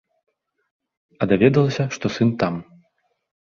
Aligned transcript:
А 1.21 1.27
даведалася, 1.33 1.83
што 1.99 2.05
сын 2.17 2.33
там. 2.45 2.53